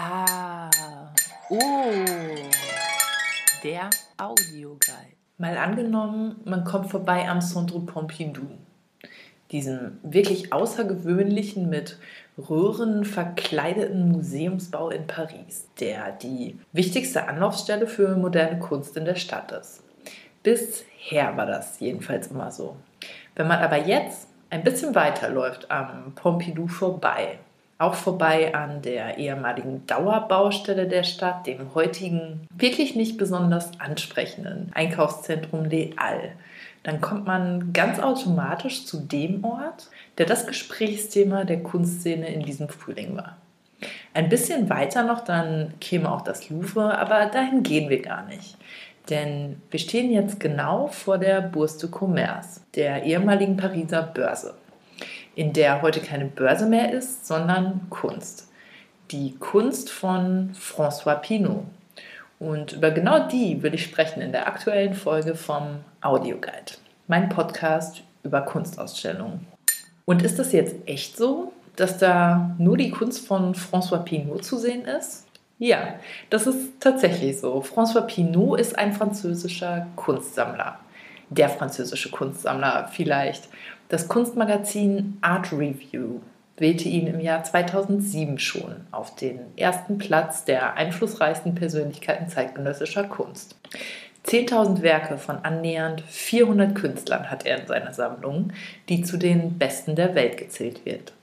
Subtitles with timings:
[0.00, 0.70] Ah,
[1.50, 1.58] oh,
[3.64, 5.16] der Audioguide.
[5.38, 8.46] Mal angenommen, man kommt vorbei am Centre Pompidou,
[9.50, 11.98] diesem wirklich außergewöhnlichen mit
[12.38, 19.50] Röhren verkleideten Museumsbau in Paris, der die wichtigste Anlaufstelle für moderne Kunst in der Stadt
[19.50, 19.82] ist.
[20.44, 22.76] Bisher war das jedenfalls immer so.
[23.34, 27.40] Wenn man aber jetzt ein bisschen weiterläuft am Pompidou vorbei,
[27.78, 35.70] auch vorbei an der ehemaligen Dauerbaustelle der Stadt, dem heutigen wirklich nicht besonders ansprechenden Einkaufszentrum
[35.70, 36.32] Halles.
[36.82, 42.68] Dann kommt man ganz automatisch zu dem Ort, der das Gesprächsthema der Kunstszene in diesem
[42.68, 43.36] Frühling war.
[44.14, 48.56] Ein bisschen weiter noch, dann käme auch das Louvre, aber dahin gehen wir gar nicht.
[49.10, 54.54] Denn wir stehen jetzt genau vor der Bourse de Commerce, der ehemaligen Pariser Börse
[55.38, 58.48] in der heute keine Börse mehr ist, sondern Kunst.
[59.12, 61.62] Die Kunst von François Pinault.
[62.40, 66.72] Und über genau die will ich sprechen in der aktuellen Folge vom Audioguide,
[67.06, 69.46] mein Podcast über Kunstausstellungen.
[70.06, 74.58] Und ist das jetzt echt so, dass da nur die Kunst von François Pinault zu
[74.58, 75.28] sehen ist?
[75.60, 77.62] Ja, das ist tatsächlich so.
[77.62, 80.80] François Pinault ist ein französischer Kunstsammler.
[81.30, 83.48] Der französische Kunstsammler vielleicht.
[83.88, 86.20] Das Kunstmagazin Art Review
[86.58, 93.56] wählte ihn im Jahr 2007 schon auf den ersten Platz der einflussreichsten Persönlichkeiten zeitgenössischer Kunst.
[94.26, 98.52] 10.000 Werke von annähernd 400 Künstlern hat er in seiner Sammlung,
[98.90, 101.14] die zu den besten der Welt gezählt wird.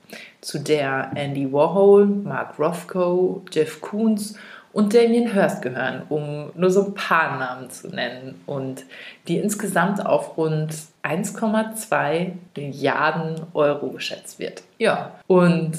[0.41, 4.35] Zu der Andy Warhol, Mark Rothko, Jeff Koons
[4.73, 8.85] und Damien Hirst gehören, um nur so ein paar Namen zu nennen und
[9.27, 10.73] die insgesamt auf rund
[11.05, 14.63] 1,2 Milliarden Euro geschätzt wird.
[14.79, 15.73] Ja, und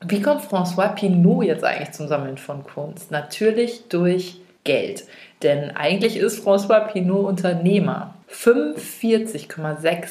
[0.00, 3.10] wie kommt François Pinault jetzt eigentlich zum Sammeln von Kunst?
[3.10, 5.04] Natürlich durch Geld.
[5.42, 8.14] Denn eigentlich ist François Pinault Unternehmer.
[8.30, 10.08] 45,6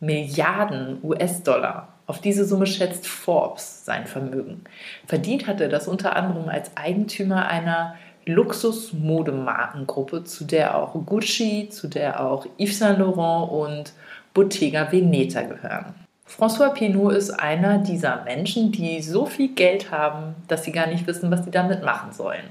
[0.00, 4.64] Milliarden US-Dollar auf diese Summe schätzt Forbes sein Vermögen.
[5.06, 7.94] Verdient hat er das unter anderem als Eigentümer einer
[8.26, 13.92] Luxus-Modemarkengruppe, zu der auch Gucci, zu der auch Yves Saint Laurent und
[14.34, 15.94] Bottega Veneta gehören.
[16.26, 21.06] François Pinault ist einer dieser Menschen, die so viel Geld haben, dass sie gar nicht
[21.06, 22.44] wissen, was sie damit machen sollen.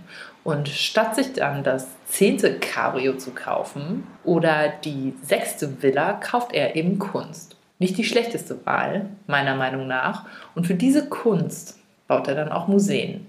[0.44, 6.76] Und statt sich dann das zehnte Cabrio zu kaufen oder die sechste Villa, kauft er
[6.76, 10.26] eben Kunst nicht die schlechteste Wahl, meiner Meinung nach.
[10.54, 13.26] Und für diese Kunst baut er dann auch Museen.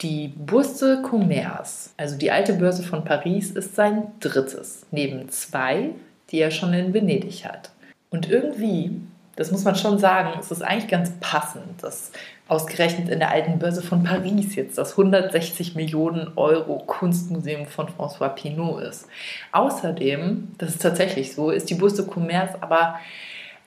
[0.00, 5.90] Die Bourse Commerce, also die alte Börse von Paris, ist sein drittes, neben zwei,
[6.30, 7.70] die er schon in Venedig hat.
[8.10, 9.00] Und irgendwie,
[9.36, 12.10] das muss man schon sagen, ist es eigentlich ganz passend, dass
[12.48, 18.28] ausgerechnet in der alten Börse von Paris jetzt das 160 Millionen Euro Kunstmuseum von François
[18.28, 19.08] Pinault ist.
[19.52, 22.98] Außerdem, das ist tatsächlich so, ist die Bourse Commerce aber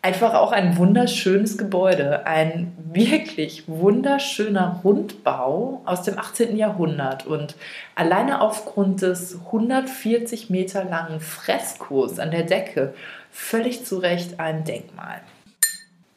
[0.06, 6.56] einfach auch ein wunderschönes Gebäude, ein wirklich wunderschöner Rundbau aus dem 18.
[6.58, 7.56] Jahrhundert und
[7.96, 12.94] alleine aufgrund des 140 Meter langen Freskos an der Decke
[13.32, 15.22] völlig zu Recht ein Denkmal.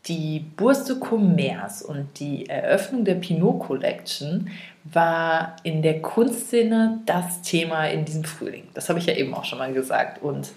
[0.08, 4.50] Die Bourse de Commerce und die Eröffnung der Pinot Collection
[4.84, 8.64] war in der Kunstszene das Thema in diesem Frühling.
[8.72, 10.22] Das habe ich ja eben auch schon mal gesagt.
[10.22, 10.52] Und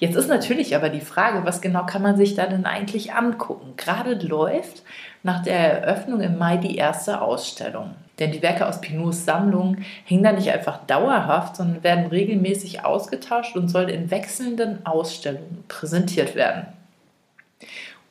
[0.00, 3.74] jetzt ist natürlich aber die Frage, was genau kann man sich da denn eigentlich angucken?
[3.76, 4.82] Gerade läuft
[5.22, 7.92] nach der Eröffnung im Mai die erste Ausstellung.
[8.18, 13.54] Denn die Werke aus Pinots Sammlung hängen da nicht einfach dauerhaft, sondern werden regelmäßig ausgetauscht
[13.54, 16.66] und sollen in wechselnden Ausstellungen präsentiert werden.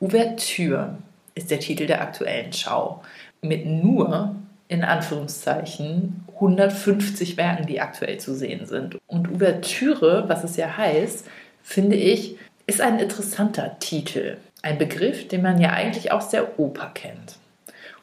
[0.00, 0.98] Ouvertüre
[1.34, 3.02] ist der Titel der aktuellen Schau.
[3.40, 4.34] Mit nur
[4.68, 8.98] in Anführungszeichen 150 Werken, die aktuell zu sehen sind.
[9.06, 11.26] Und Ouvertüre, was es ja heißt,
[11.62, 12.36] finde ich,
[12.66, 14.38] ist ein interessanter Titel.
[14.62, 17.38] Ein Begriff, den man ja eigentlich aus der Oper kennt.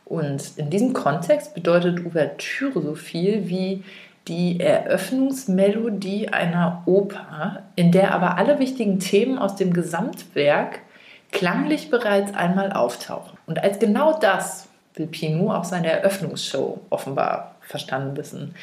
[0.06, 3.84] Und in diesem Kontext bedeutet Ouvertüre so viel wie
[4.28, 10.80] die Eröffnungsmelodie einer Oper, in der aber alle wichtigen Themen aus dem Gesamtwerk
[11.34, 13.38] klanglich bereits einmal auftauchen.
[13.46, 18.56] Und als genau das will Pinault auch seine Eröffnungsshow offenbar verstanden wissen.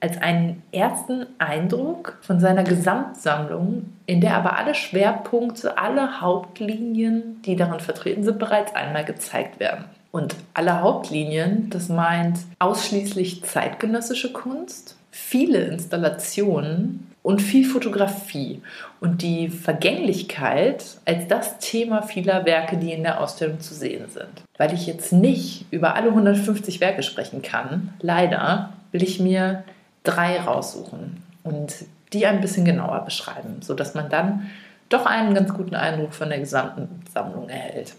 [0.00, 7.56] Als einen ersten Eindruck von seiner Gesamtsammlung, in der aber alle Schwerpunkte, alle Hauptlinien, die
[7.56, 9.86] darin vertreten sind, bereits einmal gezeigt werden.
[10.10, 18.62] Und alle Hauptlinien, das meint ausschließlich zeitgenössische Kunst, viele Installationen und viel Fotografie
[19.00, 24.44] und die Vergänglichkeit als das Thema vieler Werke, die in der Ausstellung zu sehen sind.
[24.56, 29.64] Weil ich jetzt nicht über alle 150 Werke sprechen kann, leider, will ich mir
[30.04, 31.74] drei raussuchen und
[32.12, 34.48] die ein bisschen genauer beschreiben, sodass man dann
[34.88, 37.96] doch einen ganz guten Eindruck von der gesamten Sammlung erhält.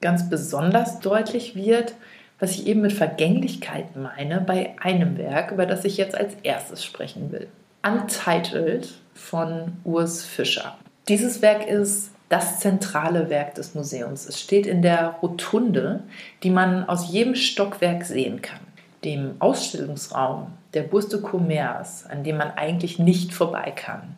[0.00, 1.92] Ganz besonders deutlich wird,
[2.40, 6.82] was ich eben mit Vergänglichkeit meine, bei einem Werk, über das ich jetzt als erstes
[6.82, 7.48] sprechen will.
[7.86, 10.76] Untitled von Urs Fischer.
[11.06, 14.26] Dieses Werk ist das zentrale Werk des Museums.
[14.26, 16.00] Es steht in der Rotunde,
[16.42, 18.58] die man aus jedem Stockwerk sehen kann.
[19.04, 24.16] Dem Ausstellungsraum der Bourse de Commerce, an dem man eigentlich nicht vorbei kann.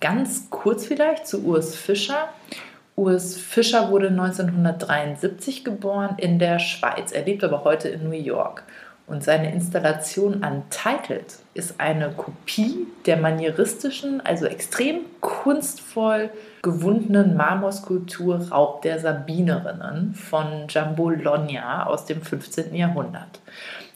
[0.00, 2.28] Ganz kurz vielleicht zu Urs Fischer.
[2.94, 7.10] Urs Fischer wurde 1973 geboren in der Schweiz.
[7.10, 8.64] Er lebt aber heute in New York.
[9.06, 16.30] Und seine Installation Untitled ist eine Kopie der manieristischen, also extrem kunstvoll
[16.62, 22.74] gewundenen Marmorskulptur Raub der Sabinerinnen von Giambologna aus dem 15.
[22.74, 23.40] Jahrhundert.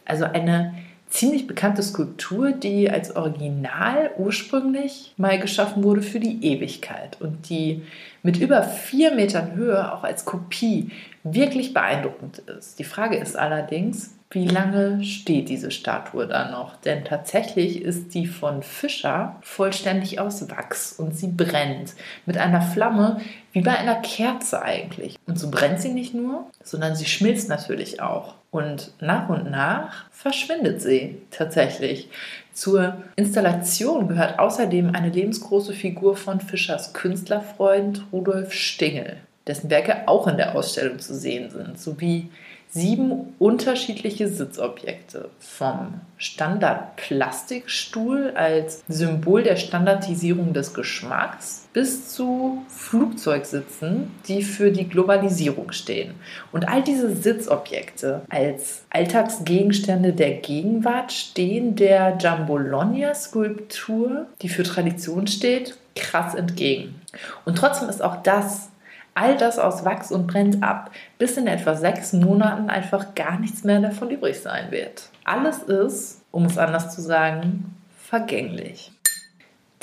[0.05, 0.75] Also eine
[1.09, 7.83] ziemlich bekannte Skulptur, die als Original ursprünglich mal geschaffen wurde für die Ewigkeit und die
[8.23, 10.91] mit über vier Metern Höhe auch als Kopie
[11.23, 12.79] wirklich beeindruckend ist.
[12.79, 16.77] Die Frage ist allerdings, wie lange steht diese Statue da noch?
[16.77, 21.95] Denn tatsächlich ist die von Fischer vollständig aus Wachs und sie brennt
[22.27, 23.21] mit einer Flamme
[23.53, 25.17] wie bei einer Kerze eigentlich.
[25.27, 28.35] Und so brennt sie nicht nur, sondern sie schmilzt natürlich auch.
[28.51, 32.09] Und nach und nach verschwindet sie tatsächlich.
[32.53, 40.27] Zur Installation gehört außerdem eine lebensgroße Figur von Fischers Künstlerfreund Rudolf Stingel, dessen Werke auch
[40.27, 42.31] in der Ausstellung zu sehen sind, sowie
[42.69, 45.31] sieben unterschiedliche Sitzobjekte.
[45.39, 55.73] Vom Standard-Plastikstuhl als Symbol der Standardisierung des Geschmacks bis zu Flugzeugsitzen, die für die Globalisierung
[55.73, 56.15] stehen.
[56.53, 65.77] Und all diese Sitzobjekte als Alltagsgegenstände der Gegenwart stehen der Jambologna-Skulptur, die für Tradition steht,
[65.95, 67.01] krass entgegen.
[67.45, 68.71] Und trotzdem ist auch das
[69.17, 73.65] all das aus Wachs und brennt ab, bis in etwa sechs Monaten einfach gar nichts
[73.65, 75.09] mehr davon übrig sein wird.
[75.25, 78.93] Alles ist, um es anders zu sagen, vergänglich.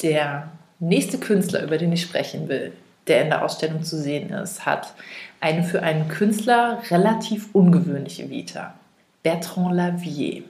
[0.04, 0.50] Der
[0.80, 2.74] nächste Künstler, über den ich sprechen will,
[3.08, 4.94] der in der Ausstellung zu sehen ist, hat
[5.42, 8.76] eine für einen Künstler relativ ungewöhnliche Vita.
[9.24, 10.44] Bertrand Lavier.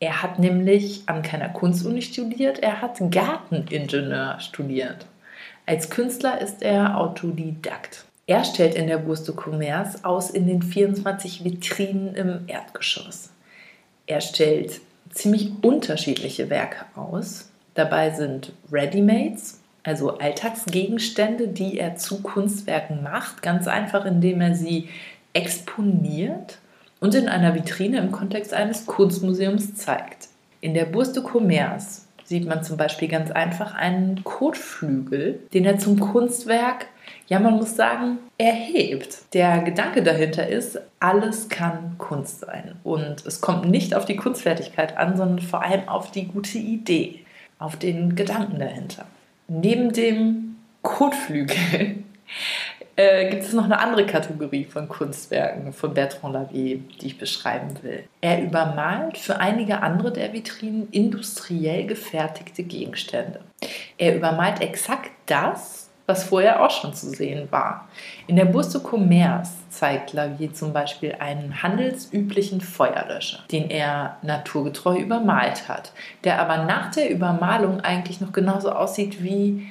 [0.00, 5.04] Er hat nämlich an keiner Kunstuni studiert, er hat Garteningenieur studiert.
[5.66, 8.06] Als Künstler ist er Autodidakt.
[8.30, 13.30] Er stellt in der Bourse de Commerce aus in den 24 Vitrinen im Erdgeschoss.
[14.06, 14.80] Er stellt
[15.10, 17.50] ziemlich unterschiedliche Werke aus.
[17.74, 24.88] Dabei sind Readymates, also Alltagsgegenstände, die er zu Kunstwerken macht, ganz einfach indem er sie
[25.32, 26.58] exponiert
[27.00, 30.28] und in einer Vitrine im Kontext eines Kunstmuseums zeigt.
[30.60, 35.80] In der Bourse de Commerce sieht man zum Beispiel ganz einfach einen Kotflügel, den er
[35.80, 36.86] zum Kunstwerk
[37.30, 39.34] ja, man muss sagen, erhebt.
[39.34, 42.74] Der Gedanke dahinter ist, alles kann Kunst sein.
[42.82, 47.20] Und es kommt nicht auf die Kunstfertigkeit an, sondern vor allem auf die gute Idee,
[47.58, 49.06] auf den Gedanken dahinter.
[49.46, 51.56] Neben dem Kotflügel
[52.96, 57.74] äh, gibt es noch eine andere Kategorie von Kunstwerken von Bertrand Lavier, die ich beschreiben
[57.82, 58.04] will.
[58.20, 63.40] Er übermalt für einige andere der Vitrinen industriell gefertigte Gegenstände.
[63.98, 65.79] Er übermalt exakt das,
[66.10, 67.88] was vorher auch schon zu sehen war.
[68.26, 74.98] In der Bourse de Commerce zeigt Lavier zum Beispiel einen handelsüblichen Feuerlöscher, den er naturgetreu
[74.98, 75.92] übermalt hat,
[76.24, 79.66] der aber nach der Übermalung eigentlich noch genauso aussieht wie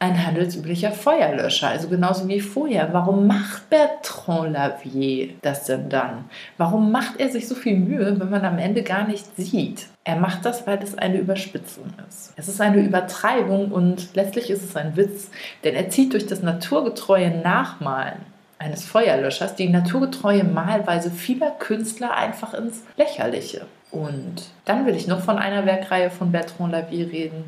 [0.00, 2.92] ein handelsüblicher Feuerlöscher, also genauso wie vorher.
[2.92, 6.24] Warum macht Bertrand Lavier das denn dann?
[6.56, 9.86] Warum macht er sich so viel Mühe, wenn man am Ende gar nicht sieht?
[10.04, 12.32] Er macht das, weil es eine Überspitzung ist.
[12.36, 15.30] Es ist eine Übertreibung und letztlich ist es ein Witz,
[15.64, 18.20] denn er zieht durch das naturgetreue Nachmalen
[18.58, 23.66] eines Feuerlöschers die naturgetreue Malweise vieler Künstler einfach ins Lächerliche.
[23.90, 27.44] Und dann will ich noch von einer Werkreihe von Bertrand Lavier reden,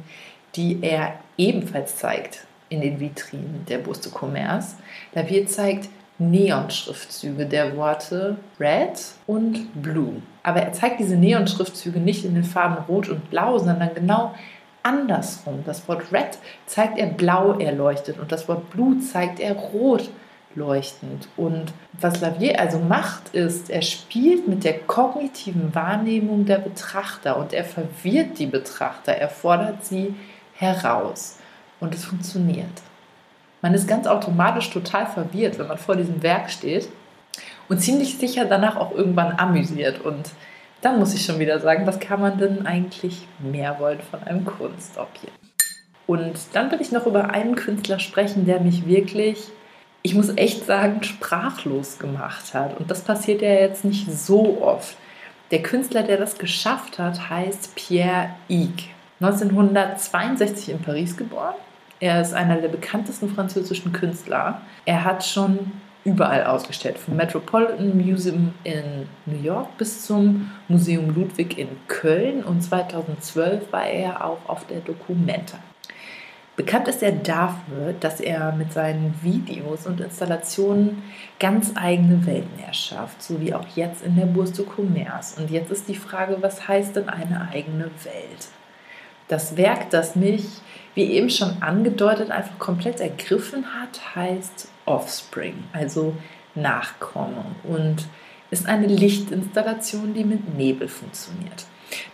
[0.56, 4.76] die er ebenfalls zeigt in den Vitrinen der Bourse de Commerce.
[5.14, 5.88] Lavier zeigt
[6.18, 10.22] Neonschriftzüge der Worte Red und Blue.
[10.42, 14.34] Aber er zeigt diese Neonschriftzüge nicht in den Farben Rot und Blau, sondern genau
[14.82, 15.62] andersrum.
[15.64, 20.10] Das Wort Red zeigt er blau erleuchtet und das Wort Blue zeigt er rot
[20.54, 21.28] leuchtend.
[21.36, 27.52] Und was Lavier also macht, ist, er spielt mit der kognitiven Wahrnehmung der Betrachter und
[27.52, 30.14] er verwirrt die Betrachter, er fordert sie
[30.60, 31.38] heraus.
[31.80, 32.82] Und es funktioniert.
[33.62, 36.88] Man ist ganz automatisch total verwirrt, wenn man vor diesem Werk steht
[37.68, 40.00] und ziemlich sicher danach auch irgendwann amüsiert.
[40.04, 40.30] Und
[40.82, 44.44] dann muss ich schon wieder sagen, was kann man denn eigentlich mehr wollen von einem
[44.44, 45.32] Kunstobjekt?
[46.06, 49.38] Und dann will ich noch über einen Künstler sprechen, der mich wirklich,
[50.02, 52.78] ich muss echt sagen, sprachlos gemacht hat.
[52.78, 54.96] Und das passiert ja jetzt nicht so oft.
[55.50, 58.90] Der Künstler, der das geschafft hat, heißt Pierre Ig.
[59.20, 61.54] 1962 in Paris geboren.
[62.00, 64.62] Er ist einer der bekanntesten französischen Künstler.
[64.86, 65.72] Er hat schon
[66.04, 72.62] überall ausgestellt, vom Metropolitan Museum in New York bis zum Museum Ludwig in Köln und
[72.62, 75.58] 2012 war er auch auf der Documenta.
[76.56, 81.02] Bekannt ist er dafür, dass er mit seinen Videos und Installationen
[81.38, 85.40] ganz eigene Welten erschafft, so wie auch jetzt in der Bourse du Commerce.
[85.40, 88.48] Und jetzt ist die Frage, was heißt denn eine eigene Welt?
[89.30, 90.44] Das Werk, das mich,
[90.96, 96.16] wie eben schon angedeutet, einfach komplett ergriffen hat, heißt Offspring, also
[96.56, 98.08] Nachkommen und
[98.50, 101.64] ist eine Lichtinstallation, die mit Nebel funktioniert.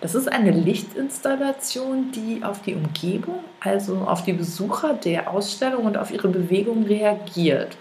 [0.02, 5.96] Das ist eine Lichtinstallation, die auf die Umgebung, also auf die Besucher der Ausstellung und
[5.96, 7.78] auf ihre Bewegung reagiert.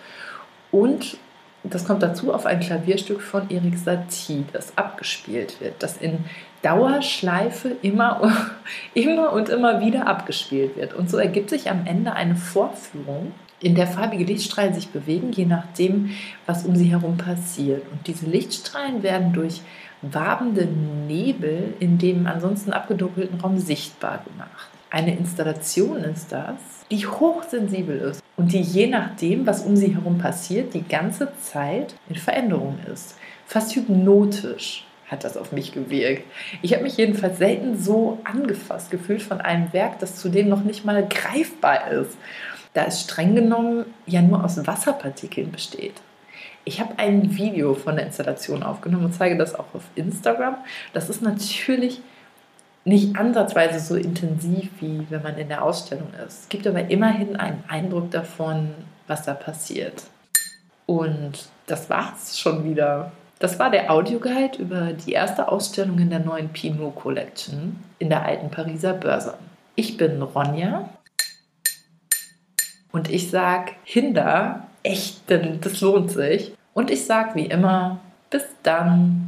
[0.72, 1.18] Und
[1.74, 6.26] das kommt dazu auf ein Klavierstück von Erik Satie, das abgespielt wird, das in
[6.62, 8.32] Dauerschleife immer,
[8.94, 10.94] immer und immer wieder abgespielt wird.
[10.94, 15.46] Und so ergibt sich am Ende eine Vorführung, in der farbige Lichtstrahlen sich bewegen, je
[15.46, 16.12] nachdem,
[16.46, 17.84] was um sie herum passiert.
[17.92, 19.62] Und diese Lichtstrahlen werden durch
[20.02, 24.70] wabende Nebel in dem ansonsten abgedunkelten Raum sichtbar gemacht.
[24.96, 26.56] Eine Installation ist das,
[26.90, 31.96] die hochsensibel ist und die je nachdem, was um sie herum passiert, die ganze Zeit
[32.08, 33.18] in Veränderung ist.
[33.46, 36.24] Fast hypnotisch hat das auf mich gewirkt.
[36.62, 40.86] Ich habe mich jedenfalls selten so angefasst gefühlt von einem Werk, das zudem noch nicht
[40.86, 42.16] mal greifbar ist,
[42.74, 45.96] da es streng genommen ja nur aus Wasserpartikeln besteht.
[46.64, 50.56] Ich habe ein Video von der Installation aufgenommen und zeige das auch auf Instagram.
[50.94, 52.00] Das ist natürlich
[52.86, 56.44] nicht ansatzweise so intensiv, wie wenn man in der Ausstellung ist.
[56.44, 58.70] Es gibt aber immerhin einen Eindruck davon,
[59.08, 60.04] was da passiert.
[60.86, 63.12] Und das war's schon wieder.
[63.40, 68.24] Das war der Audioguide über die erste Ausstellung in der neuen Pinot Collection in der
[68.24, 69.34] alten Pariser Börse.
[69.76, 70.90] Ich bin Ronja
[72.92, 76.54] und ich sag Hinder, echt, denn das lohnt sich.
[76.74, 78.00] Und ich sag wie immer,
[78.30, 79.25] bis dann.